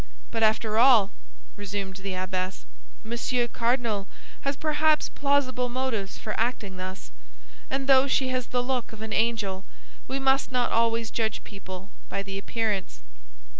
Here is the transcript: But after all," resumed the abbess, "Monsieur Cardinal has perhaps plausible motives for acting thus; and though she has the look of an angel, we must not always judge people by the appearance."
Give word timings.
But 0.31 0.41
after 0.41 0.79
all," 0.79 1.11
resumed 1.55 1.97
the 1.97 2.15
abbess, 2.15 2.65
"Monsieur 3.03 3.47
Cardinal 3.47 4.07
has 4.39 4.55
perhaps 4.55 5.09
plausible 5.09 5.69
motives 5.69 6.17
for 6.17 6.33
acting 6.39 6.77
thus; 6.77 7.11
and 7.69 7.85
though 7.85 8.07
she 8.07 8.29
has 8.29 8.47
the 8.47 8.63
look 8.63 8.93
of 8.93 9.03
an 9.03 9.13
angel, 9.13 9.63
we 10.07 10.17
must 10.17 10.51
not 10.51 10.71
always 10.71 11.11
judge 11.11 11.43
people 11.43 11.91
by 12.09 12.23
the 12.23 12.39
appearance." 12.39 13.01